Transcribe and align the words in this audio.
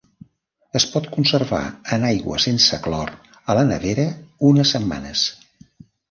Es 0.77 0.85
pot 0.93 1.09
conservar 1.15 1.59
en 1.97 2.05
aigua 2.11 2.39
sense 2.45 2.79
clor, 2.85 3.11
a 3.53 3.57
la 3.59 3.65
nevera 3.73 4.05
unes 4.49 4.73
setmanes. 4.77 5.27